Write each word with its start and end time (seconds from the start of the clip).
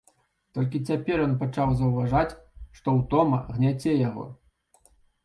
Толькі 0.57 0.77
цяпер 0.91 1.21
ён 1.25 1.35
пачаў 1.43 1.75
заўважаць, 1.81 2.37
што 2.79 2.87
ўтома 2.97 3.37
гняце 3.55 3.93
яго. 4.09 4.25